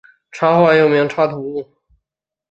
[0.31, 1.63] 插画又称插图。